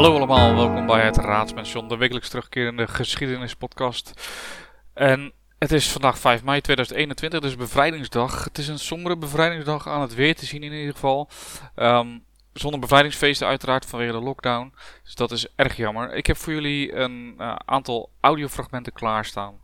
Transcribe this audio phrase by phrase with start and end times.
[0.00, 4.12] Hallo allemaal, welkom bij het Raadspension, de wekelijks terugkerende geschiedenispodcast.
[4.94, 8.44] En het is vandaag 5 mei 2021, dus bevrijdingsdag.
[8.44, 11.28] Het is een sombere bevrijdingsdag aan het weer te zien in ieder geval.
[11.74, 12.18] Ehm,
[12.52, 14.74] zonder bevrijdingsfeesten uiteraard vanwege de lockdown.
[15.02, 16.14] Dus dat is erg jammer.
[16.14, 19.54] Ik heb voor jullie een uh, aantal audiofragmenten klaarstaan.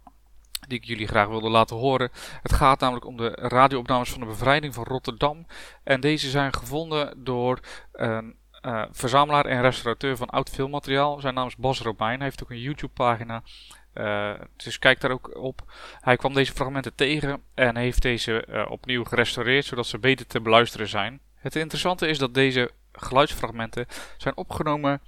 [0.69, 2.11] Die ik jullie graag wilde laten horen.
[2.43, 5.47] Het gaat namelijk om de radioopnames van de bevrijding van Rotterdam.
[5.85, 7.61] En deze zijn gevonden door
[7.93, 11.21] een uh, verzamelaar en restaurateur van oud filmmateriaal.
[11.21, 12.17] Zijn naam is Bas Robijn.
[12.17, 13.43] Hij heeft ook een YouTube pagina.
[13.95, 15.73] Uh, dus kijk daar ook op.
[16.01, 20.41] Hij kwam deze fragmenten tegen en heeft deze uh, opnieuw gerestaureerd zodat ze beter te
[20.41, 21.21] beluisteren zijn.
[21.35, 25.01] Het interessante is dat deze geluidsfragmenten zijn opgenomen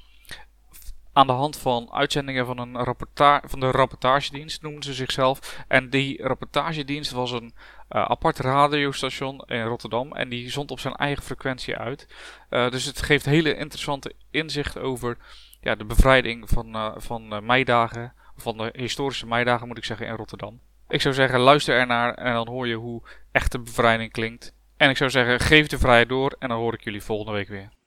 [1.18, 5.64] aan de hand van uitzendingen van, een rapporta van de rapportagedienst, noemen ze zichzelf.
[5.68, 7.52] En die rapportagedienst was een
[7.90, 12.06] uh, apart radiostation in Rotterdam en die zond op zijn eigen frequentie uit.
[12.50, 15.16] Uh, dus het geeft hele interessante inzicht over
[15.60, 20.16] ja, de bevrijding van, uh, van meidagen, van de historische meidagen moet ik zeggen, in
[20.16, 20.60] Rotterdam.
[20.88, 24.52] Ik zou zeggen, luister ernaar en dan hoor je hoe echte bevrijding klinkt.
[24.76, 27.48] En ik zou zeggen, geef de vrijheid door en dan hoor ik jullie volgende week
[27.48, 27.77] weer.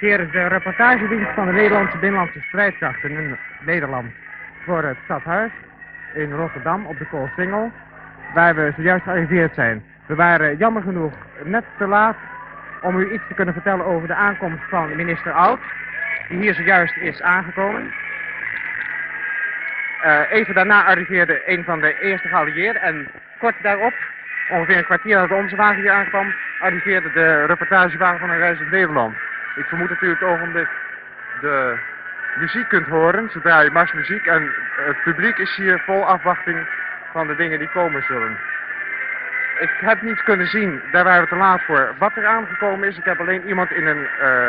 [0.00, 4.12] Hier is de reportagedienst van de Nederlandse Binnenlandse Strijdkrachten in Nederland
[4.64, 5.50] voor het stadhuis
[6.14, 7.72] in Rotterdam op de Koolsingel,
[8.34, 9.84] waar we zojuist gearriveerd zijn.
[10.06, 11.12] We waren jammer genoeg
[11.44, 12.16] net te laat
[12.82, 15.60] om u iets te kunnen vertellen over de aankomst van minister Oud,
[16.28, 17.92] die hier zojuist is aangekomen.
[20.04, 23.94] Uh, even daarna arriveerde een van de eerste geallieerden en kort daarop,
[24.50, 28.70] ongeveer een kwartier nadat onze wagen hier aankwam, arriveerde de reportagewagen van een reis in
[28.70, 29.14] Nederland.
[29.54, 30.68] Ik vermoed dat u het ogenblik
[31.40, 31.78] de
[32.36, 33.30] muziek kunt horen.
[33.30, 36.68] Ze draaien marsmuziek en het publiek is hier vol afwachting
[37.12, 38.38] van de dingen die komen zullen.
[39.58, 42.96] Ik heb niet kunnen zien, daar waren we te laat voor, wat er aangekomen is.
[42.96, 44.48] Ik heb alleen iemand in een uh,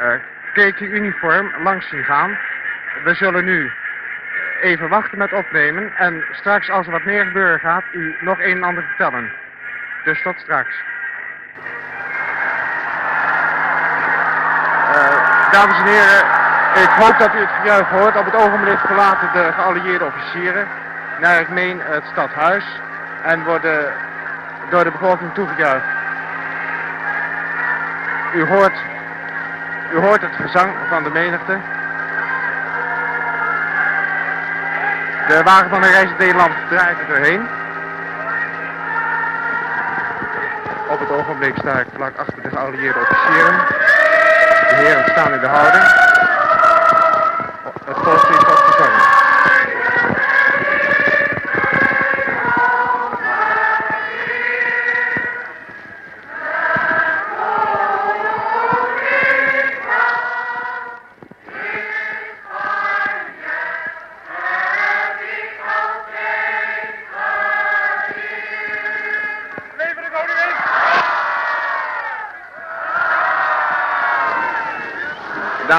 [0.00, 0.14] uh,
[0.52, 2.38] keki-uniform langs zien gaan.
[3.04, 3.70] We zullen nu
[4.60, 8.56] even wachten met opnemen en straks als er wat meer gebeuren gaat, u nog een
[8.56, 9.32] en ander vertellen.
[10.04, 10.82] Dus tot straks.
[15.52, 16.24] Dames en heren,
[16.74, 18.16] ik hoop dat u het gejuich hoort.
[18.16, 20.66] Op het ogenblik verlaten de geallieerde officieren
[21.20, 22.64] naar meen het stadhuis
[23.22, 23.92] en worden
[24.70, 25.86] door de bevolking toegejuicht.
[28.34, 28.76] U hoort,
[29.92, 31.58] u hoort het gezang van de menigte.
[35.28, 37.48] De wagen van de reis in Nederland draait er doorheen.
[40.88, 43.60] Op het ogenblik sta ik vlak achter de geallieerde officieren.
[44.72, 45.84] De heren staan in de houding.
[47.84, 48.51] Het volk is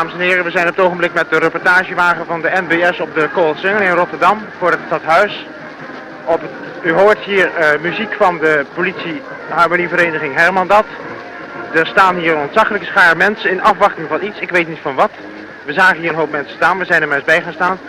[0.04, 3.16] Dames en heren, we zijn op het ogenblik met de reportagewagen van de NBS op
[3.16, 5.46] de Koolsingel in Rotterdam voor het stadhuis.
[6.26, 10.86] Op het, u hoort hier uh, muziek van de politie harmonievereniging Hermandat.
[11.74, 14.96] Er staan hier een ontzaglijke schaar mensen in afwachting van iets, ik weet niet van
[14.96, 15.12] wat.
[15.66, 17.80] We zagen hier een hoop mensen staan, we zijn er maar eens bij gaan staan.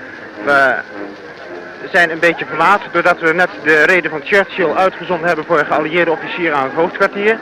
[0.44, 5.58] We zijn een beetje verlaat doordat we net de reden van Churchill uitgezonden hebben voor
[5.58, 7.38] geallieerde officieren aan het hoofdkwartier.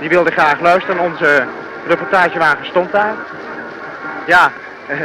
[0.00, 1.46] Die wilden graag luisteren, onze
[1.86, 3.14] reportagewagen stond daar.
[4.26, 4.52] Ja,
[4.88, 4.96] uh,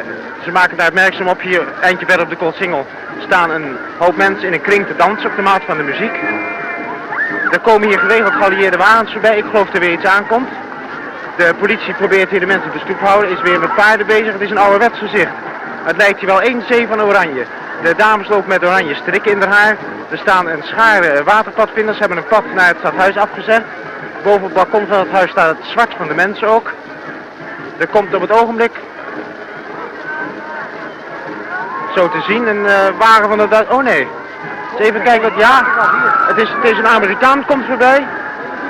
[0.43, 1.41] ze maken daar opmerkzaam op.
[1.41, 2.85] Hier, eindje verder op de Koolsingel,
[3.19, 6.15] staan een hoop mensen in een kring te dansen op de maat van de muziek.
[7.51, 9.37] Er komen hier geregeld geallieerde wagens voorbij.
[9.37, 10.49] Ik geloof dat er weer iets aankomt.
[11.37, 13.31] De politie probeert hier de mensen op de stoep te houden.
[13.31, 14.31] Is weer met paarden bezig.
[14.33, 15.31] Het is een ouderwets gezicht.
[15.83, 17.45] Het lijkt hier wel één zee van oranje.
[17.83, 19.77] De dames lopen met oranje strikken in haar haar.
[20.09, 21.99] Er staan een schare waterpadvinders.
[21.99, 23.63] Hebben een pad naar het stadhuis afgezet.
[24.23, 26.71] Boven het balkon van het huis staat het zwart van de mensen ook.
[27.77, 28.71] Er komt op het ogenblik
[32.07, 32.47] te zien.
[32.47, 33.69] Een uh, wagen van de Duits.
[33.69, 34.07] Oh nee.
[34.77, 35.39] Even kijken wat.
[35.39, 35.63] Ja,
[36.27, 38.07] het is, het een Amerikaan, komt voorbij.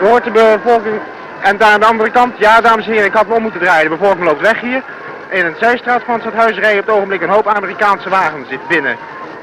[0.02, 1.00] U hoort de bevolking.
[1.42, 2.38] En daar aan de andere kant.
[2.38, 3.90] Ja, dames en heren, ik had me om moeten draaien.
[3.90, 4.82] De bevolking loopt weg hier.
[5.30, 8.68] In een zijstraat van het stadhuis rijden op het ogenblik een hoop Amerikaanse wagens zit
[8.68, 8.98] binnen.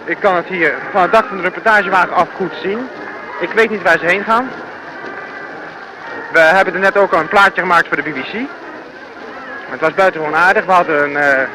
[0.05, 2.89] Ik kan het hier van het dak van de reportagewagen af goed zien.
[3.41, 4.51] Ik weet niet waar ze heen gaan.
[6.33, 8.33] We hebben er net ook al een plaatje gemaakt voor de BBC.
[9.71, 10.65] Het was buitengewoon aardig.
[10.65, 11.49] We hadden een, uh,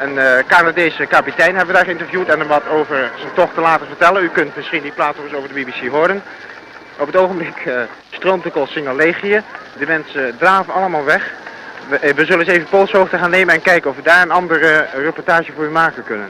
[0.00, 3.60] een uh, Canadese kapitein hebben we daar geïnterviewd en hem wat over zijn tocht te
[3.60, 4.22] laten vertellen.
[4.22, 6.22] U kunt misschien die plaat over de BBC horen.
[7.00, 9.42] Op het ogenblik uh, stroomt de.
[9.78, 11.34] De mensen draven allemaal weg.
[11.88, 14.86] we, we zullen eens even polshoogte gaan nemen en kijken of we daar een andere
[14.94, 16.28] reportage voor u maken kunnen.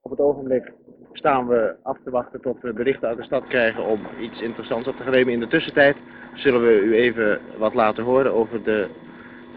[0.00, 0.72] Op het ogenblik
[1.12, 4.88] staan we af te wachten tot we berichten uit de stad krijgen om iets interessants
[4.88, 5.32] op te nemen.
[5.32, 5.96] In de tussentijd
[6.34, 8.88] zullen we u even wat laten horen over de,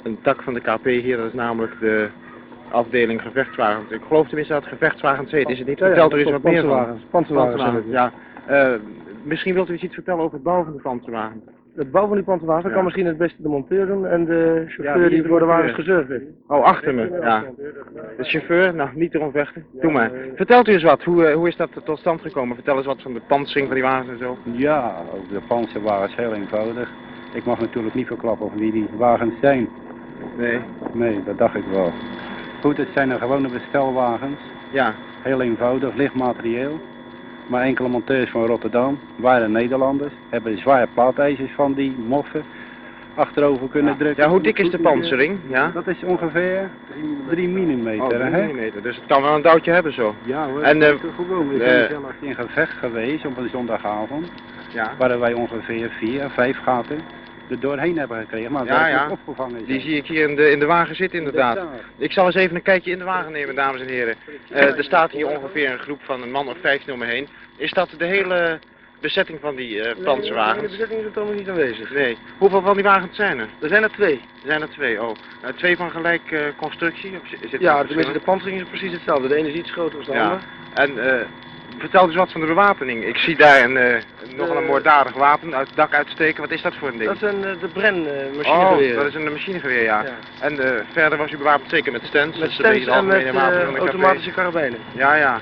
[0.04, 1.18] een tak van de KP hier.
[1.18, 2.08] Dat is namelijk de
[2.72, 3.92] afdeling gevechtswagens.
[3.92, 5.50] Ik geloof tenminste dat het gevechtswagens heet.
[5.50, 5.78] Is het niet?
[5.78, 7.00] Vertelt er eens wat meer van.
[7.10, 7.86] Panzerwagens zijn het.
[7.88, 8.12] Ja.
[8.46, 8.74] Eh,
[9.24, 11.42] misschien wilt u eens iets vertellen over het bouwen van de panzerwagen.
[11.76, 12.76] Het bouwen van die panzerwagen Ja.
[12.76, 16.08] kan misschien het beste de monteur doen en de chauffeur die voor de wagens gezorgd
[16.10, 16.24] heeft.
[16.48, 17.44] Oh, achter me, ja.
[18.18, 19.66] De chauffeur, nou, niet erom vechten.
[19.72, 20.12] Doe maar.
[20.36, 22.56] Vertelt u eens wat, hoe, eh, hoe is dat tot stand gekomen?
[22.56, 24.38] Vertel eens wat van de pansering van die wagens en zo.
[24.52, 26.90] Ja, over de panzerwagens heel eenvoudig.
[27.34, 29.70] Ik mag natuurlijk niet verklappen over wie die wagens zijn.
[30.38, 30.60] Nee.
[30.94, 31.92] Nee, dat dacht ik wel.
[32.62, 34.40] Goed, het zijn er gewone bestelwagens.
[34.72, 36.80] Ja, Heel eenvoudig, licht materieel.
[37.48, 42.44] Maar enkele monteurs van Rotterdam, waren Nederlanders, hebben zware plaatijzers van die moffen
[43.16, 44.24] achterover kunnen drukken.
[44.24, 45.40] ja hoe dik is de pansering?
[45.48, 45.72] Ja?
[45.74, 46.70] Dat is ongeveer
[47.30, 48.02] 3 mm.
[48.02, 48.30] Oh, hè?
[48.30, 48.82] millimeter.
[48.82, 50.16] Dus het kan wel een touwtje hebben zo.
[50.24, 54.32] Ja hoor, En, eh, gewoon, we eh, zijn zelfs in gevecht geweest op een zondagavond.
[54.74, 54.92] Ja.
[54.98, 57.00] Waar wij ongeveer vier, vijf gaten
[57.50, 59.06] er doorheen hebben gekregen, maar Ja, ja.
[59.06, 59.58] is opgevangen.
[59.58, 59.82] Die zijn.
[59.82, 61.60] zie ik hier in de, in de wagen zitten inderdaad.
[61.98, 64.16] Ik zal eens even een kijkje in de wagen nemen, dames en heren.
[64.50, 67.28] Eh, er staat hier ongeveer een groep van een man of 15 om me heen.
[67.58, 68.60] Is dat de hele
[69.02, 70.72] bezetting van die eh De panzerwagens?
[70.72, 71.94] bezetting is het moment niet aanwezig.
[71.94, 72.18] Nee.
[72.38, 73.48] Hoeveel van die wagens zijn er?
[73.62, 74.14] Er zijn er twee.
[74.14, 75.16] Er zijn er twee, oh.
[75.42, 77.12] Eh, twee van gelijk constructie?
[77.24, 79.28] Of is het Ja, tenminste de pansering is precies hetzelfde.
[79.28, 80.24] De ene is iets groter dan de Ja.
[80.30, 80.46] andere.
[80.74, 81.28] En
[81.78, 83.06] vertel eens wat van de bewapening.
[83.06, 84.02] Ik zie daar een, eh,
[84.36, 86.42] nogal een Eh, moorddadig wapen uit het dak uitsteken.
[86.42, 87.10] Wat is dat voor een ding?
[87.10, 90.02] Dat zijn eh, de Bren eh oh, dat is een machinegeweer, ja.
[90.02, 90.18] Ja.
[90.40, 92.38] En verder was u bewapend zeker met stands?
[92.38, 93.36] Met is een stands de en
[93.72, 94.80] met automatische karabijnen.
[94.92, 95.42] Ja, ja.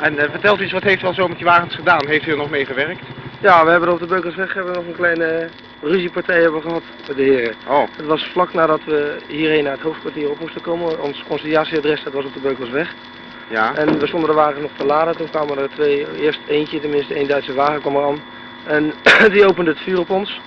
[0.00, 2.06] En vertelt u eens, wat heeft u al zo met die wagens gedaan?
[2.06, 3.02] Heeft u er nog mee gewerkt?
[3.40, 5.48] Ja, we hebben er op de Beukelsweg hebben we nog een kleine
[5.82, 7.54] ruziepartij hebben gehad met de heren.
[7.68, 11.02] Oh, Het was vlak nadat we hierheen naar het hoofdkwartier op moesten komen.
[11.02, 12.94] Ons conciliatieadres dat was op de Beukelsweg.
[13.50, 13.74] Ja.
[13.74, 15.16] En we stonden de wagen nog te laden.
[15.16, 18.22] Toen kwamen er twee, eerst eentje, tenminste één Duitse wagen kwam er aan.
[18.64, 18.92] En
[19.32, 20.40] die opende het vuur op ons.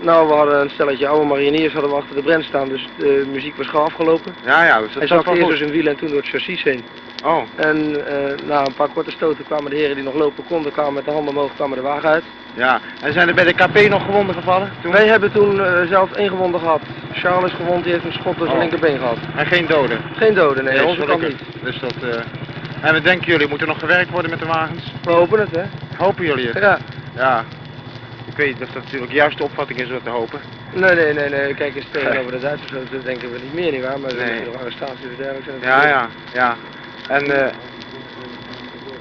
[0.00, 3.26] Nou, we hadden een stelletje oude mariniers hadden we achter de brand staan, dus de
[3.32, 4.34] muziek was gauw afgelopen.
[4.44, 6.28] Ja, ja, dus dat Hij zakte wel eerst door zijn wielen en toen door het
[6.28, 6.84] chassis heen.
[7.24, 10.72] Oh, En eh, na een paar korte stoten kwamen de heren die nog lopen konden,
[10.72, 12.24] kwamen met de handen omhoog, kwamen de wagen uit.
[12.54, 12.80] ja.
[13.02, 14.92] En zijn er bij de KP nog gewonden gevallen toen?
[14.92, 16.80] Wij hebben toen eh, zelf één gewonde gehad.
[17.12, 18.62] Charles is gewond, die heeft een schot door zijn Oh.
[18.62, 19.16] linkerbeen gehad.
[19.36, 19.98] En geen doden?
[20.16, 21.46] Geen doden, nee, Nee, onze kant gelukkig.
[21.54, 21.62] niet.
[21.64, 21.94] Dus dat...
[22.02, 22.20] eh,
[22.82, 23.48] En wat denken jullie?
[23.48, 24.92] Moet er nog gewerkt worden met de wagens?
[25.02, 25.62] We hopen het, hè?
[25.96, 26.58] Hopen jullie het?
[26.58, 26.78] Ja.
[27.16, 27.44] Ja.
[28.36, 30.40] Ik weet niet of dat natuurlijk juist de opvatting is wat te hopen.
[30.72, 31.54] Nee, nee, nee, nee.
[31.54, 33.98] Kijk eens tegenover de Duitsers, dat denken we niet meer, nietwaar?
[34.00, 34.38] Maar er zijn Nee.
[34.38, 35.50] natuurlijk arrestaties en dergelijke.
[35.66, 36.56] Ja, ja, ja.
[37.08, 37.52] En eh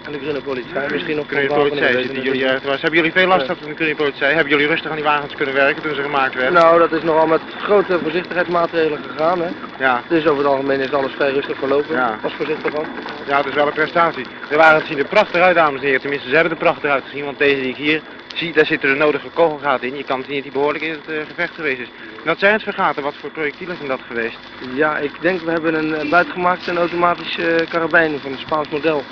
[0.06, 2.82] En de groene politie, misschien nog wapen, politie zitten jullie natuurlijk ergens?
[2.82, 4.26] Hebben jullie veel last gehad van de kunnen politie?
[4.26, 6.44] Hebben jullie rustig aan die wagens kunnen werken toen ze gemaakt niet.
[6.44, 6.62] werden?
[6.62, 9.50] Nou, dat is nogal met grote voorzichtigheidsmaatregelen gegaan, hè?
[9.80, 10.02] Ja.
[10.08, 11.96] Dus over het algemeen is alles vrij rustig verlopen.
[11.96, 12.18] Ja.
[12.22, 12.86] Pas voorzichtig van.
[13.28, 14.26] Ja, het is wel een prestatie.
[14.50, 16.02] De wagens zien er prachtig uit, dames en heren.
[16.02, 18.02] Tenminste, ze hebben er prachtig uitgezien, want deze die ik hier
[18.38, 19.96] zie, daar zitten de nodige kogelgaten in.
[19.98, 21.90] Je kan zien dat die behoorlijk in het eh, gevecht geweest is.
[22.26, 23.04] Wat zijn het voor gaten?
[23.04, 24.38] Wat voor projectielen zijn dat geweest?
[24.74, 28.70] Ja, ik denk we hebben een eh, buitengemaakte en automatische eh, karabijn van een Spaans
[28.70, 29.04] model.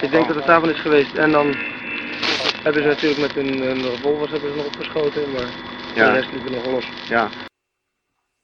[0.00, 1.14] Ik denk dat het daarvan is geweest.
[1.14, 1.54] En dan
[2.62, 5.48] hebben ze natuurlijk met een, een revolvers hebben ze nog opgeschoten, maar
[5.94, 6.06] Ja.
[6.06, 6.86] de rest liep er nog los.
[7.08, 7.28] Ja.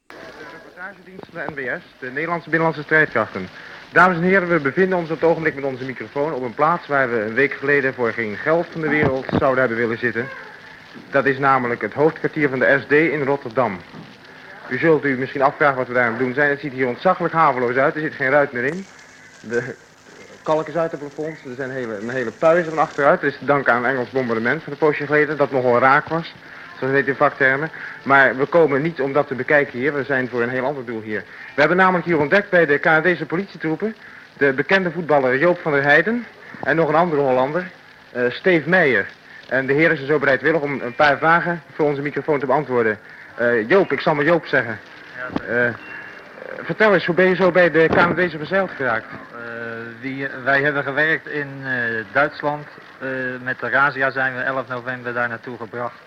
[0.07, 0.15] De
[0.53, 3.49] reportagedienst van de NBS, de Nederlandse Binnenlandse Strijdkrachten.
[3.93, 6.87] Dames en heren, we bevinden ons op het ogenblik met onze microfoon op een plaats
[6.87, 10.29] waar we een week geleden voor geen geld van de wereld zouden hebben willen zitten.
[11.11, 13.81] Dat is namelijk het hoofdkwartier van de SD in Rotterdam.
[14.69, 16.51] U zult u misschien afvragen wat we daar aan het doen zijn.
[16.51, 18.87] Het ziet hier ontzaglijk haveloos uit, er zit geen ruit meer in.
[19.41, 19.75] De
[20.43, 23.21] kalk is uit het plafond, er zijn hele, een hele puizen van achteruit.
[23.21, 26.09] Dat is te danken aan een Engels bombardement van een poosje geleden, dat nogal raak
[26.09, 26.35] was.
[26.79, 27.71] Zoals het heet in vaktermen.
[28.07, 30.85] Maar we komen niet om dat te bekijken hier, we zijn voor een heel ander
[30.85, 31.23] doel hier.
[31.55, 33.95] We hebben namelijk hier ontdekt bij de Canadese politietroepen
[34.37, 36.27] de bekende voetballer Joop van der Heijden
[36.63, 37.71] en nog een andere Hollander,
[38.13, 39.07] eh Steve Meijer.
[39.49, 42.47] En de heer is er zo bereidwillig om een paar vragen voor onze microfoon te
[42.47, 42.99] beantwoorden.
[43.35, 44.79] Eh, Joop, ik zal maar Joop zeggen.
[45.49, 45.69] Eh,
[46.63, 49.07] vertel eens, hoe ben je zo bij de Canadese verzeild geraakt?
[50.01, 51.49] Die, wij hebben gewerkt in
[52.13, 52.67] Duitsland.
[53.43, 55.99] Met de Razia zijn we 11 november daar naartoe gebracht.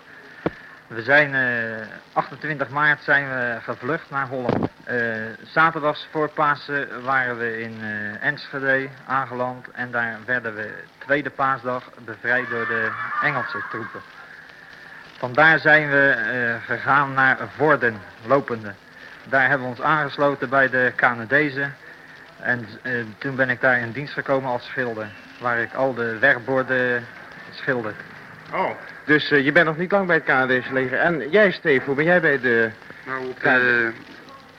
[0.89, 4.67] We zijn eh, 28 maart zijn we gevlucht naar Holland.
[4.83, 4.97] Eh,
[5.43, 11.83] zaterdags voor Pasen waren we in eh, Enschede aangeland en daar werden we tweede paasdag
[12.05, 12.91] bevrijd door de
[13.21, 14.01] Engelse troepen.
[15.17, 18.73] Vandaar zijn we eh, gegaan naar Vorden, lopende.
[19.23, 21.75] Daar hebben we ons aangesloten bij de Canadezen.
[22.39, 25.07] En eh, toen ben ik daar in dienst gekomen als schilder,
[25.39, 27.05] waar ik al de werkborden
[27.51, 27.93] schilder.
[28.53, 28.69] Oh.
[29.09, 30.97] Dus eh, je bent nog niet lang bij het Canadese leger.
[30.97, 32.69] En jij, Steve, hoe ben jij bij de
[33.05, 33.87] Nou, eh,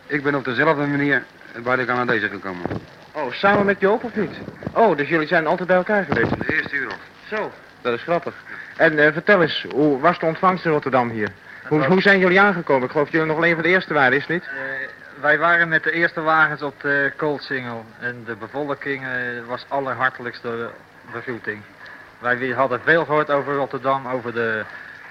[0.07, 1.23] ik ben op dezelfde manier
[1.63, 2.65] waar ik aan deze gekomen.
[3.13, 4.31] Oh, samen met Joop of niet?
[4.73, 6.31] Oh, dus jullie zijn altijd bij elkaar geweest?
[6.31, 6.99] De eerste uur of.
[7.29, 7.53] Zo.
[7.81, 8.35] Dat is grappig.
[8.77, 11.29] En eh, vertel eens, hoe was de ontvangst in Rotterdam hier?
[11.69, 12.85] Hoe, hoe zijn jullie aangekomen?
[12.85, 14.51] Ik geloof dat jullie nog wel een van de eerste waren, is het niet?
[15.21, 19.11] Wij waren met de eerste wagens op de Koolsingel en de bevolking eh,
[19.47, 20.71] was allerhartelijkste
[21.13, 21.63] begroeting.
[22.21, 24.65] Wij hadden veel gehoord over Rotterdam, over de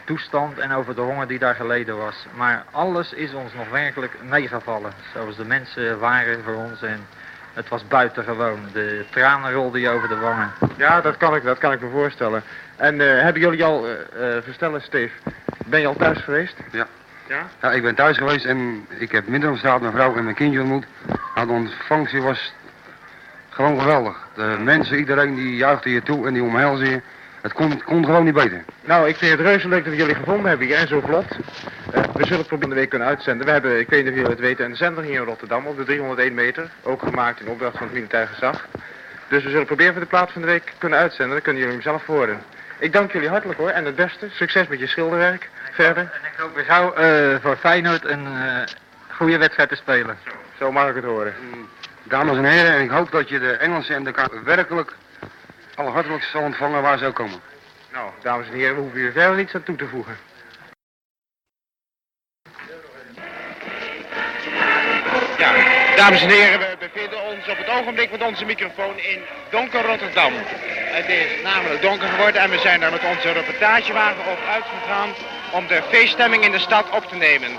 [0.06, 2.26] toestand en over de honger die daar geleden was.
[2.36, 7.08] Maar alles is ons nog werkelijk meegevallen, zoals de mensen waren voor ons en
[7.54, 8.60] het was buitengewoon.
[8.74, 10.52] De tranen rolden je over de wangen.
[10.78, 12.44] Ja, dat kan ik, dat kan ik me voorstellen.
[12.76, 15.14] En eh, hebben jullie al, eh eh, vertellen Steve,
[15.66, 16.56] ben je al thuis geweest?
[16.72, 16.88] Ja.
[17.28, 17.48] Ja?
[17.62, 20.36] Ja, ik ben thuis geweest en ik heb midden op straat mijn vrouw en mijn
[20.36, 20.86] kindje ontmoet.
[21.36, 22.54] Nou, de ontvangst was
[23.60, 24.28] gewoon geweldig.
[24.34, 27.02] De mensen, iedereen die juichte je toe en die omhelzen je.
[27.42, 28.64] Het kon, kon gewoon niet beter.
[28.82, 31.26] Nou, ik vind het reuze leuk dat we jullie gevonden hebben hier en zo vlot.
[31.92, 33.46] Eh, we zullen het proberen de week kunnen uitzenden.
[33.46, 35.78] We hebben, ik weet niet of jullie het weten, een zender hier in Rotterdam op
[35.78, 36.70] de 301 meter.
[36.84, 38.68] Ook gemaakt in opdracht van het militair gezag.
[39.28, 41.34] Dus we zullen proberen voor de plaats van de week kunnen uitzenden.
[41.34, 42.42] Dan kunnen jullie hem zelf horen.
[42.78, 44.28] Ik dank jullie hartelijk hoor en het beste.
[44.30, 45.50] Succes met je schilderwerk.
[45.72, 46.04] Verder.
[46.04, 48.62] En ik hoop weer gauw eh, voor Feyenoord een eh,
[49.08, 50.18] goede wedstrijd te spelen.
[50.58, 51.34] Zo mag ik het horen.
[52.10, 54.96] Dames en heren, en ik hoop dat je de Engelsen en de K werkelijk
[55.76, 57.42] allerhartelijkst zal ontvangen waar ze ook komen.
[57.92, 60.18] Nou, dames en heren, we hoeven hier verder niets aan toe te voegen.
[65.38, 65.54] Ja,
[65.96, 70.34] dames en heren, we bevinden ons op het ogenblik met onze microfoon in donker Rotterdam.
[70.98, 75.10] Het is namelijk donker geworden en we zijn daar met onze reportagewagen op uitgegaan
[75.52, 77.52] om de feeststemming in de stad op te nemen.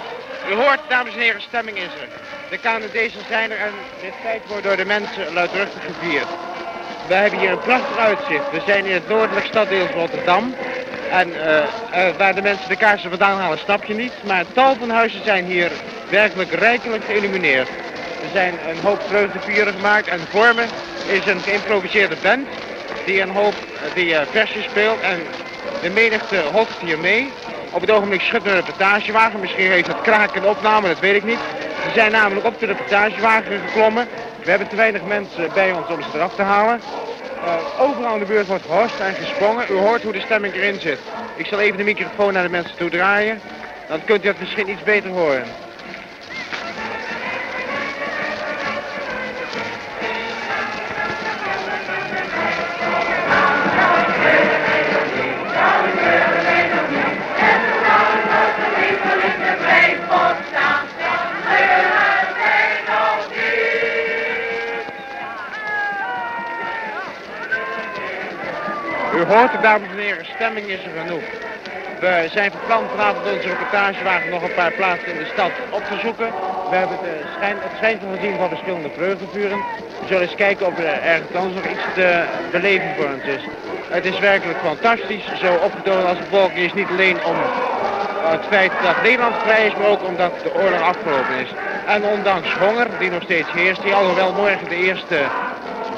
[0.51, 2.09] U hoort, dames en heren, stemming is er.
[2.51, 6.27] De Canadese zijn er en dit feit wordt door de mensen luidruchtig gevierd.
[7.09, 8.51] We hebben hier een prachtig uitzicht.
[8.51, 10.55] We zijn in het noordelijk staddeel van Rotterdam.
[11.11, 14.13] En eh, eh, waar de mensen de kaarsen vandaan halen, snap je niet.
[14.25, 15.71] Maar tal van huizen zijn hier
[16.09, 17.69] werkelijk rijkelijk geïllumineerd.
[18.23, 20.69] Er zijn een hoop vreugdevieren gemaakt en vormen
[21.09, 22.49] is een geïmproviseerde band
[23.05, 25.01] die een hoop eh, die, versjes speelt.
[25.01, 25.21] En
[25.83, 27.31] de menigte hoft hier mee.
[27.73, 29.41] Op het ogenblik schudt een reportagewagen.
[29.41, 31.39] Misschien heeft het kraken opname, dat weet ik niet.
[31.85, 34.09] Ze zijn namelijk op de reportagewagen geklommen.
[34.45, 36.81] We hebben te weinig mensen bij ons om ze eraf te halen.
[37.43, 39.67] Eh, overal in de buurt wordt gehorst en gesprongen.
[39.71, 40.99] U hoort hoe de stemming erin zit.
[41.37, 43.41] Ik zal even de microfoon naar de mensen toe draaien.
[43.87, 45.70] Dan kunt u het misschien iets beter horen.
[69.31, 71.27] Het, dames en heren, stemming is er genoeg.
[72.01, 75.85] We zijn van plan vanavond onze reportagewagen nog een paar plaatsen in de stad op
[75.91, 76.29] te zoeken.
[76.71, 79.59] We hebben het, eh, schijn, het schijnsel gezien van verschillende vreugdevuren.
[80.01, 83.43] We zullen eens kijken of er ergens nog iets te beleven voor ons is.
[83.97, 87.37] Het is werkelijk fantastisch, zo opgetogen als bevolking is niet alleen om
[88.35, 91.51] het feit dat Nederland vrij is, maar ook omdat de oorlog afgelopen is.
[91.95, 95.19] En ondanks honger, die nog steeds heerst, die alhoewel morgen de eerste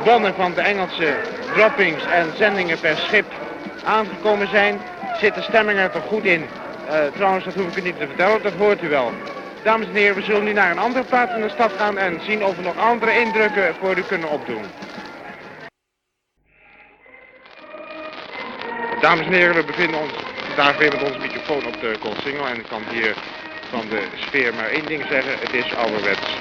[0.04, 1.10] bonnen van de Engelse
[1.54, 3.26] droppings en zendingen per schip
[3.84, 4.80] aangekomen zijn,
[5.20, 6.46] zit de stemming er toch goed in.
[6.88, 9.12] Eh, trouwens, dat hoef ik u niet te vertellen, dat hoort u wel.
[9.62, 12.20] Dames en heren, we zullen nu naar een andere plaats in de stad gaan en
[12.20, 14.64] zien of we nog andere indrukken voor u kunnen opdoen.
[19.00, 20.12] Dames en heren, we bevinden ons
[20.46, 23.14] vandaag weer met onze microfoon op de Koolsingel en ik kan hier
[23.70, 26.36] van de sfeer maar één ding zeggen, het is ouderwets.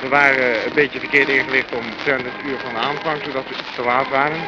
[0.00, 4.08] We waren een beetje verkeerd ingelicht om het uur van aanvang, zodat we te laat
[4.08, 4.40] waren.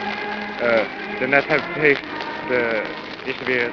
[0.59, 0.81] Eh
[1.19, 2.03] daarnet heeft, heeft
[2.49, 2.83] de,
[3.25, 3.71] is er weer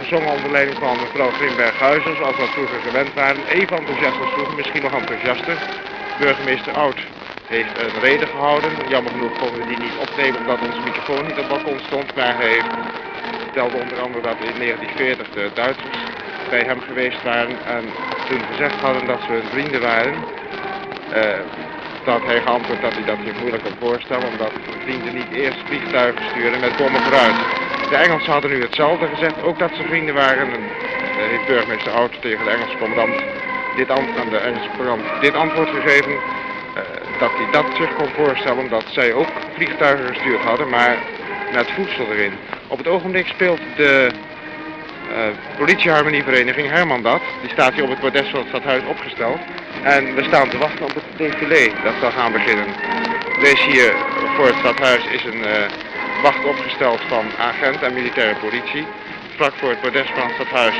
[0.00, 3.44] gezongen onder leiding van mevrouw Grimberg-Huizen, zoals we vroeger gewend waren.
[3.46, 5.56] Even enthousiast als vroeger, misschien nog enthousiaster.
[6.18, 7.00] Burgemeester Oud
[7.48, 8.70] heeft een reden gehouden.
[8.88, 12.14] Jammer genoeg konden we die niet opnemen omdat onze microfoon niet op het balkon stond.
[12.14, 12.62] Maar hij
[13.42, 15.98] vertelde onder andere dat in 1940 de Duitsers
[16.48, 17.84] bij hem geweest waren en
[18.24, 20.26] toen gezegd hadden dat ze hun vrienden waren.
[21.12, 21.40] Eh,
[22.04, 24.52] dat hij geantwoord dat hij dat zich moeilijk kon voorstellen, omdat
[24.82, 27.36] vrienden niet eerst vliegtuigen sturen met bommen vooruit.
[27.90, 30.52] De Engelsen hadden nu hetzelfde gezegd, ook dat ze vrienden waren.
[30.52, 33.22] En eh, heeft burgemeester Oud tegen de Engelse commandant
[33.76, 36.12] dit aan de Engelse commandant dit antwoord gegeven.
[36.12, 36.82] eh,
[37.18, 40.96] dat hij dat zich kon voorstellen, omdat zij ook vliegtuigen gestuurd hadden, maar
[41.52, 42.32] met voedsel erin.
[42.66, 44.10] Op het ogenblik speelt de
[45.10, 47.20] eh, politieharmonievereniging Herman dat.
[47.40, 49.38] Die staat hier op het bordes van het stadhuis opgesteld.
[49.82, 52.66] En we staan te wachten op het défilé dat zal gaan beginnen.
[53.40, 53.94] Is hier
[54.36, 55.70] voor het stadhuis is een eh,
[56.22, 58.86] wacht opgesteld van agent en militaire politie.
[59.36, 60.74] vlak voor het bordes van het stadhuis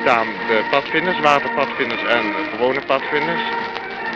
[0.00, 3.42] staan de padvinders, waterpadvinders en gewone padvinders.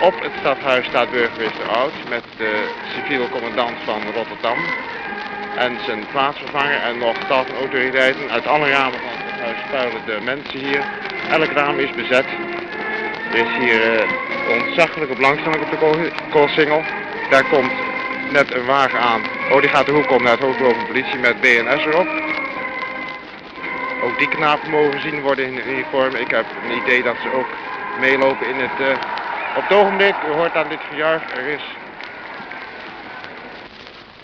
[0.00, 2.52] Op het stadhuis staat burgemeester Oud met de
[2.94, 4.58] civiel commandant van Rotterdam
[5.56, 8.30] en zijn plaatsvervanger en nog tal van autoriteiten.
[8.30, 10.84] Uit alle ramen van het stadhuis spuilen de mensen hier.
[11.30, 12.26] Elk raam is bezet.
[13.32, 14.08] Er is hier uh,
[14.50, 16.82] ontzaglijke belangstelling op de kool- koolsingel.
[17.30, 17.72] Daar komt
[18.30, 19.22] net een wagen aan.
[19.50, 22.08] Oh, die gaat de hoek om naar het hoofdbureau van politie met BNS erop.
[24.02, 26.14] Ook die knapen mogen gezien worden in uniform.
[26.14, 27.46] Ik heb een idee dat ze ook
[28.00, 28.88] meelopen in het...
[28.88, 28.96] eh,
[29.56, 31.62] op het ogenblik, u hoort aan dit gejuich, er is...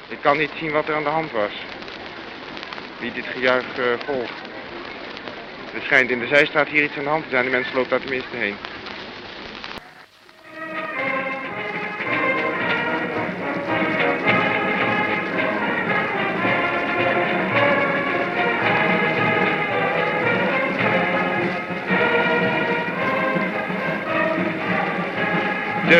[0.08, 1.52] Ik kan niet zien wat er aan de hand was.
[2.98, 4.32] Wie dit gejuich eh, volgt.
[5.74, 7.44] Er schijnt in de zijstraat hier iets aan de hand te zijn.
[7.44, 8.56] De mensen lopen daar tenminste heen.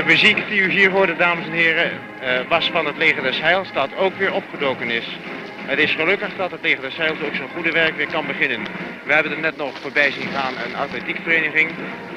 [0.09, 3.73] Muziek die u hier hoorde, dames en heren, eh, was van het Leger des Heils,
[3.73, 5.19] dat ook weer opgedoken is.
[5.67, 8.61] Het is gelukkig dat het Leger des Heils ook zijn goede werk weer kan beginnen.
[9.05, 11.71] We hebben er net nog voorbij zien gaan een atletiekvereniging,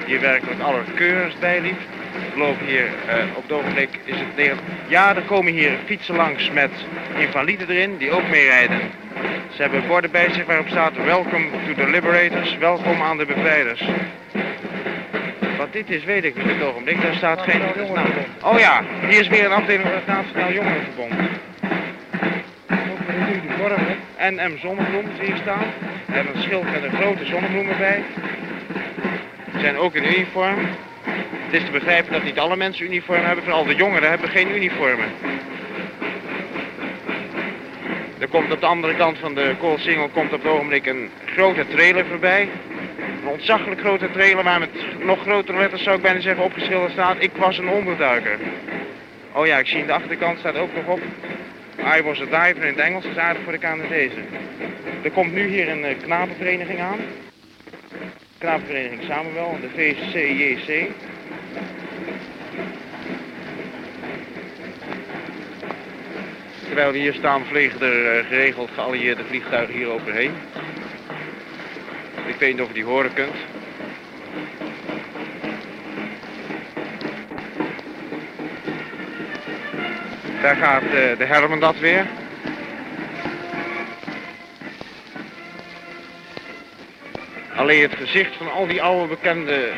[0.05, 1.79] die werkelijk allerkeurigst bijliep.
[2.33, 4.57] We lopen hier, eh, op het ogenblik is het leger...
[4.87, 6.71] Ja, er komen hier fietsen langs met
[7.17, 8.79] invaliden erin, die ook meerijden.
[9.55, 13.81] Ze hebben borden bij zich waarop staat, welcome to the liberators, welkom aan de bevrijders.
[15.71, 17.01] Dit is, weet ik niet op het ogenblik.
[17.01, 18.05] Daar staat geen naam.
[18.43, 21.13] Oh ja, hier is weer een afdeling van het Nationaal Jongerenverbond.
[24.15, 24.57] En M.
[24.57, 25.63] Zonnebloem zie je staan.
[26.11, 28.03] Hebben een schild met een grote zonnebloem erbij.
[29.53, 30.59] Ze zijn ook in uniform.
[31.31, 33.43] Het is te begrijpen dat niet alle mensen uniform hebben.
[33.43, 35.05] Vooral de jongeren hebben geen uniformen.
[38.19, 41.67] Er komt op de andere kant van de koolsingel komt op het ogenblik een grote
[41.67, 42.49] trailer voorbij.
[43.21, 47.15] Een ontzaglijk grote trailer waar met nog grotere letters zou ik bijna zeggen opgeschilderd staat.
[47.19, 48.37] Ik was een onderduiker.
[49.33, 50.99] Oh ja, ik zie in de achterkant staat ook nog op.
[51.97, 54.25] I was a diver in het Engels, is aardig voor de Canadezen.
[55.03, 56.99] Er komt nu hier een eh, knapenvereniging aan.
[58.37, 60.89] Knapenvereniging Samuel, de VCJC.
[66.65, 70.31] Terwijl we hier staan vliegen er eh, geregeld geallieerde vliegtuigen hier overheen.
[72.31, 73.35] Ik weet niet of je die horen kunt.
[80.41, 82.05] Daar gaat eh, de Hermendat weer.
[87.55, 89.71] Alleen het gezicht van al die oude bekende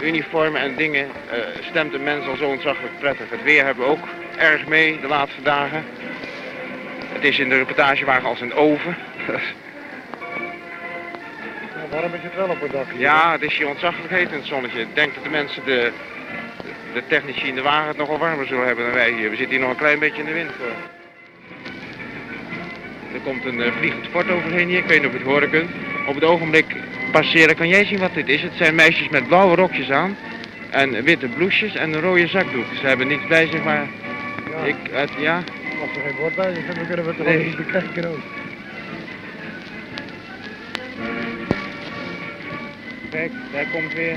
[0.00, 3.30] uniformen en dingen eh, stemt de mens al zo ontzaglijk prettig.
[3.30, 5.84] Het weer hebben we ook erg mee de laatste dagen.
[7.12, 8.96] Het is in de reportagewagen als een oven.
[11.94, 12.86] Is het wel op het dak?
[12.96, 14.80] Ja, het is hier ontzaglijk heet in het zonnetje.
[14.80, 15.92] Ik denk dat de mensen, de,
[16.94, 19.30] de technici in de wagen het nogal warmer zullen hebben dan wij hier.
[19.30, 20.50] We zitten hier nog een klein beetje in de wind.
[23.14, 25.50] Er komt een eh, vliegend fort overheen hier, ik weet niet of je het horen
[25.50, 25.70] kunt.
[26.06, 26.76] Op het ogenblik
[27.12, 28.42] passeren, kan jij zien wat dit is?
[28.42, 30.16] Het zijn meisjes met blauwe rokjes aan
[30.70, 32.64] en witte blouses en een rode zakdoek.
[32.80, 33.86] Ze hebben niets bij zich, maar
[34.64, 35.36] ik, het, ja,
[35.80, 37.44] Als er geen woord bij is, dan kunnen we het toch Nee.
[37.44, 38.18] niet bekijken ook.
[43.14, 44.16] Kijk, daar komt weer.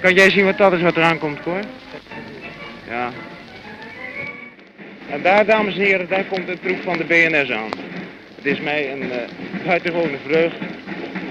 [0.00, 1.60] Kan jij zien wat dat is wat eraan komt, Cor?
[2.88, 3.10] Ja.
[5.10, 7.70] En daar, dames en heren, daar komt de troep van de BNS aan.
[8.36, 9.18] Het is mij een eh
[9.64, 10.66] buitengewone vreugde.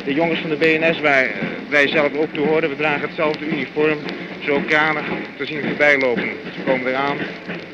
[0.06, 1.32] De jongens van de BNS, waar eh,
[1.70, 3.98] wij zelf ook toe horen, we dragen hetzelfde uniform,
[4.46, 5.06] zo kranig
[5.38, 6.30] te zien voorbij lopen.
[6.54, 7.17] Ze komen eraan.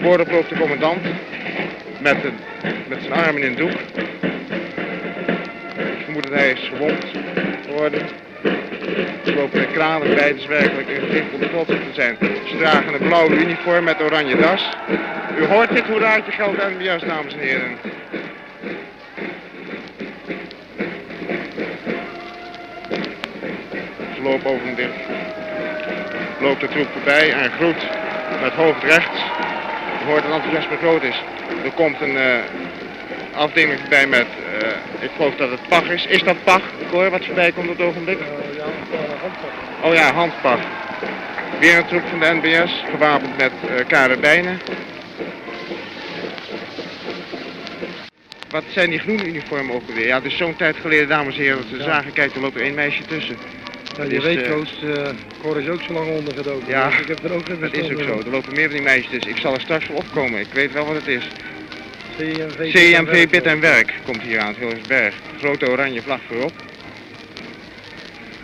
[0.02, 1.02] Voorop loopt de commandant
[2.00, 2.18] met,
[2.88, 3.80] met zijn armen in een doek.
[5.76, 7.06] Ik vermoed dat hij is gewond
[7.66, 8.23] geworden.
[9.34, 12.18] Er kranig bij, het is werkelijk een gezicht om trots te zijn.
[12.20, 14.70] Ze dragen een blauwe uniform met oranje das.
[15.38, 17.78] U hoort dit hoeraatje geld aan de juist, dames en heren.
[24.16, 24.94] Ze lopen over een dicht.
[26.40, 27.88] Loopt de troep voorbij en groet
[28.42, 29.20] met hoofd rechts.
[30.04, 31.22] U hoort dat enthousiasme groot is.
[31.64, 32.36] Er komt een eh,
[33.36, 34.28] afdeling voorbij met,
[34.62, 34.68] eh,
[35.00, 36.06] ik geloof dat het PAG is.
[36.06, 38.20] Is dat PAG, Cor, wat voorbij komt op het ogenblik?
[38.98, 39.52] Handpak.
[39.84, 40.60] Oh ja, handpag.
[41.60, 44.60] Weer een troep van de NBS, gewapend met eh karabijnen.
[48.50, 50.08] Wat zijn die groene uniformen ook alweer?
[50.08, 52.56] Ja, het is zo'n tijd geleden, dames en heren, dat we zagen, kijk, er loopt
[52.56, 53.38] er één meisje tussen.
[53.98, 55.10] Ja, die is, weet eh, Koos, eh
[55.42, 56.68] Cor is ook zo lang ondergedoken.
[56.68, 58.82] Ja, dus ik heb er ook Dat is ook zo, er lopen meer van die
[58.82, 59.32] meisjes tussen.
[59.32, 61.28] Ik zal er straks voor opkomen, ik weet wel wat het is.
[62.18, 65.14] CMV, CMV Bid en Werk komt hier aan, het Hilversberg.
[65.38, 66.52] Grote oranje vlag voorop.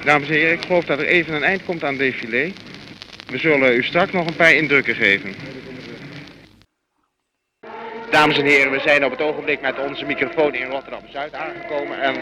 [0.10, 2.52] Dames en heren, ik geloof dat er even een eind komt aan het défilé.
[3.28, 5.36] We zullen u straks nog een paar indrukken geven.
[8.10, 12.02] Dames en heren, we zijn op het ogenblik met onze microfoon in Rotterdam-Zuid aangekomen.
[12.02, 12.16] En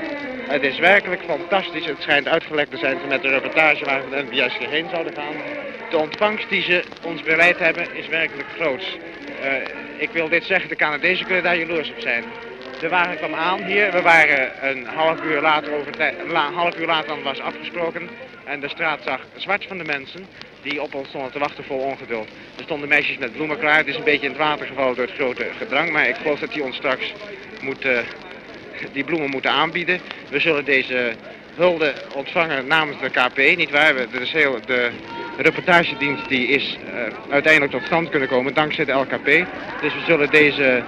[0.47, 1.85] het is werkelijk fantastisch.
[1.85, 5.35] Het schijnt uitgelekt te zijn met de reportage waar we de NBS hierheen zouden gaan.
[5.89, 8.97] De ontvangst die ze ons bereid hebben is werkelijk groots.
[9.43, 9.53] Uh,
[9.97, 12.23] ik wil dit zeggen, de Canadezen kunnen daar jaloers op zijn.
[12.79, 13.91] De wagen kwam aan hier.
[13.91, 18.09] We waren een half uur later, over een half uur later dan was afgesproken.
[18.45, 20.25] En de straat zag zwart van de mensen
[20.61, 22.27] die op ons stonden te wachten vol ongeduld.
[22.57, 23.77] Er stonden meisjes met bloemen klaar.
[23.77, 25.91] Het is een beetje in het water gevallen door het grote gedrang.
[25.91, 27.13] Maar ik geloof dat die ons straks
[27.61, 28.05] moeten,
[28.91, 29.99] die bloemen moeten aanbieden.
[30.29, 31.13] We zullen deze
[31.55, 33.93] hulde ontvangen namens de KP, niet waar?
[34.11, 34.89] Heel, de
[35.37, 39.25] reportagedienst die is uh, uiteindelijk tot stand kunnen komen dankzij de LKP.
[39.81, 40.83] Dus we zullen deze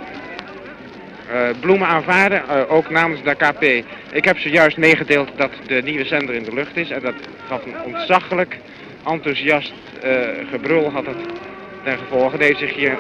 [1.60, 3.64] bloemen aanvaarden, uh, ook namens de KP.
[4.12, 7.16] Ik heb zojuist meegedeeld dat de nieuwe zender in de lucht is en dat
[7.48, 8.58] gaf een ontzaglijk
[9.06, 9.74] enthousiast
[10.06, 10.12] uh,
[10.52, 11.18] gebrul had het
[11.84, 12.38] ten gevolge.
[12.38, 12.98] Deze zich hier,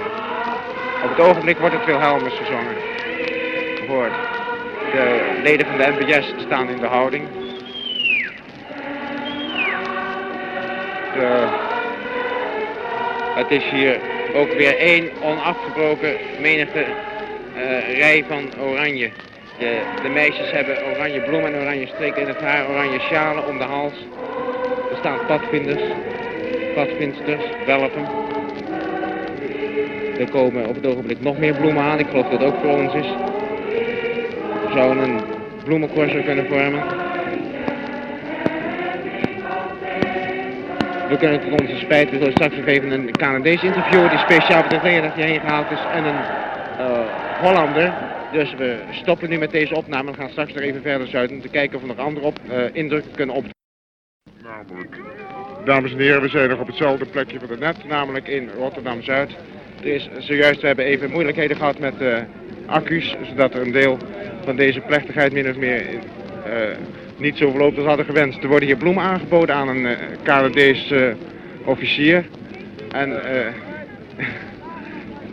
[1.03, 2.75] op het ogenblik wordt het Wilhelmus gezongen.
[3.75, 4.13] Gehoord.
[4.91, 7.23] De leden van de NBS staan in de houding.
[13.35, 13.99] Het is hier
[14.33, 16.85] ook weer één onafgebroken menigte
[17.59, 19.09] uh, rij van oranje.
[19.57, 23.57] De, de, meisjes hebben oranje bloemen en oranje streken in het haar, oranje sjalen om
[23.57, 23.93] de hals.
[24.91, 25.81] Er staan padvinders,
[26.75, 28.07] padvindsters, welpen.
[30.19, 31.99] Er komen op het ogenblik nog meer bloemen aan.
[31.99, 33.07] Ik geloof dat het ook voor ons is.
[34.65, 35.21] We zouden een
[35.63, 36.83] bloemencorso kunnen vormen.
[41.09, 45.21] We kunnen tot onze spijt, we straks even een Canadees interviewen die speciaal voor de
[45.21, 45.79] heen gehaald is.
[45.93, 46.48] En een
[47.39, 47.93] Hollander.
[48.31, 51.41] Dus we stoppen nu met deze opname en gaan straks nog even verder zuiden om
[51.41, 53.45] te kijken of we nog andere op, uh, indrukken kunnen op.
[54.43, 54.97] Namelijk,
[55.65, 59.31] dames en heren, we zijn nog op hetzelfde plekje van net, namelijk in Rotterdam-Zuid.
[59.81, 62.17] Er is zojuist, we hebben even moeilijkheden gehad met uh,
[62.65, 63.97] accu's, zodat er een deel
[64.43, 65.99] van deze plechtigheid min of meer uh,
[67.17, 68.43] niet zo verloopt als hadden gewenst.
[68.43, 70.93] Er worden hier bloemen aangeboden aan een Canadees
[71.65, 72.25] officier.
[72.91, 73.09] En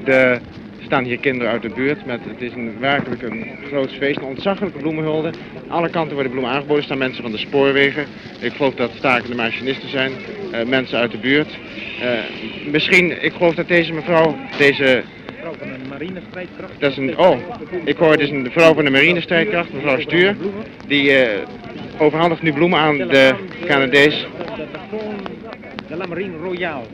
[0.04, 0.38] de
[0.86, 2.06] staan hier kinderen uit de buurt.
[2.06, 5.30] Met, het is een, werkelijk een groot feest, een ontzaglijke bloemenhulde.
[5.68, 6.76] Alle kanten worden bloemen aangeboden.
[6.76, 8.06] Er staan mensen van de spoorwegen.
[8.40, 10.12] Ik geloof dat stakende machinisten zijn.
[10.52, 11.58] Uh, mensen uit de buurt.
[12.02, 15.02] Uh, misschien, ik geloof dat deze mevrouw, deze...
[15.58, 16.72] Van de marinestrijdkracht.
[16.78, 17.38] Dat is een, oh,
[17.84, 20.36] ik hoor, het is een vrouw van de marinestrijdkracht, mevrouw Stuur.
[20.86, 21.28] Die uh,
[21.98, 23.34] overhandigt nu bloemen aan de
[23.66, 24.26] Canadees.
[25.88, 26.84] De la Marine Royale.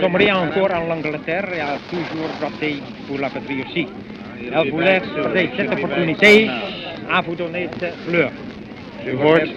[0.00, 3.30] Sommeria encore en l'Angleterre et a toujours frappé pour la
[3.62, 3.88] aussi.
[4.52, 6.48] Elle voulait peut-être cette opportunité
[7.10, 8.30] à vous donner cette fleur.
[9.06, 9.48] U hoort,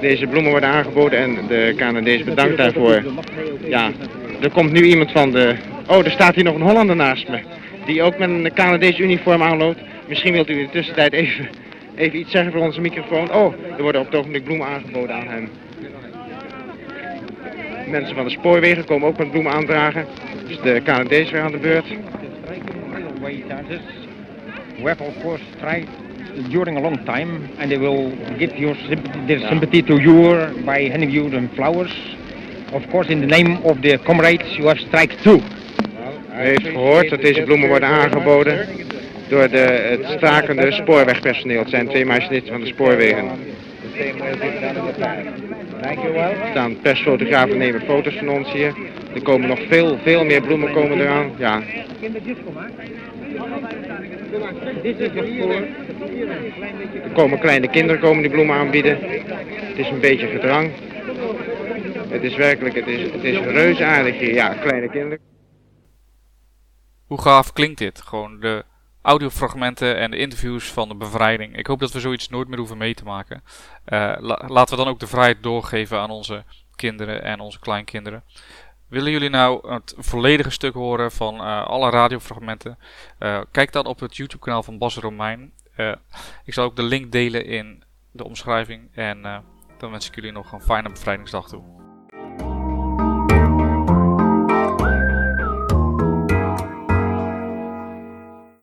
[0.00, 3.02] deze bloemen worden aangeboden en de Canadees bedankt daarvoor.
[3.68, 3.90] Ja,
[4.40, 5.54] er komt nu iemand van de...
[5.86, 7.38] Oh, er staat hier nog een Hollander naast me.
[7.86, 9.80] Die ook met een Canadees uniform aanloopt.
[10.08, 11.48] Misschien wilt u in de tussentijd even,
[11.94, 13.32] even iets zeggen voor onze microfoon.
[13.32, 15.48] Oh, er worden op het ogenblik bloemen aangeboden aan hem.
[17.86, 20.06] Mensen van de spoorwegen komen ook met bloemen aandragen.
[20.46, 21.86] Dus de Canadees weer aan de beurt.
[24.82, 25.88] We have of course tried
[26.50, 30.88] during a long time and they will give your sympathy, their sympathy to you by
[30.90, 32.16] handing you the flowers.
[32.72, 35.40] Of course in the name of the comrades you have strike too.
[36.36, 38.66] U heeft gehoord dat deze bloemen worden aangeboden
[39.28, 41.58] door de, het stakende spoorwegpersoneel.
[41.58, 43.30] Het zijn twee machinisten van de spoorwegen.
[45.86, 48.74] Er staan persfotografen nemen foto's van ons hier.
[49.14, 51.30] Er komen nog veel, veel meer bloemen komen eraan.
[51.38, 51.62] Ja.
[57.02, 58.98] Er komen kleine kinderen komen die bloemen aanbieden.
[59.00, 60.70] Het is een beetje gedrang.
[62.08, 64.34] Het is werkelijk, het is, het is reuze aardig hier.
[64.34, 65.18] Ja, kleine kinderen.
[67.06, 68.00] Hoe gaaf klinkt dit?
[68.00, 68.64] Gewoon de
[69.06, 71.56] audiofragmenten en de interviews van de bevrijding.
[71.56, 73.42] Ik hoop dat we zoiets nooit meer hoeven mee te maken.
[73.88, 74.14] Uh,
[74.46, 76.44] laten we dan ook de vrijheid doorgeven aan onze
[76.76, 78.22] kinderen en onze kleinkinderen.
[78.88, 82.78] Willen jullie nou het volledige stuk horen van uh, alle radiofragmenten?
[83.18, 85.52] Uh, kijk dan op het YouTube kanaal van Bas Romein.
[86.44, 88.88] ik zal ook de link delen in de omschrijving.
[88.94, 89.42] En
[89.78, 91.75] dan wens ik jullie nog een fijne bevrijdingsdag toe.